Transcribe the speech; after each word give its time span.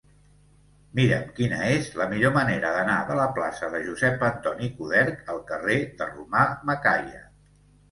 Mira'm 0.99 1.27
quina 1.39 1.59
és 1.73 1.89
la 1.99 2.07
millor 2.13 2.33
manera 2.37 2.71
d'anar 2.77 2.97
de 3.11 3.19
la 3.21 3.27
plaça 3.37 3.71
de 3.75 3.83
Josep 3.91 4.27
Antoni 4.31 4.73
Coderch 4.81 5.31
al 5.37 5.45
carrer 5.53 5.79
de 6.03 6.11
Romà 6.11 6.49
Macaya. 6.73 7.25